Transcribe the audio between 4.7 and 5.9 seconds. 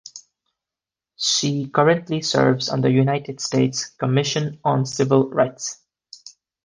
Civil Rights.